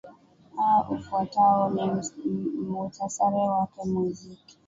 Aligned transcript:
a 0.63 0.81
ufuatao 0.91 1.69
ni 1.69 1.85
muhtasari 2.71 3.35
wake 3.35 3.83
muziki 3.85 4.59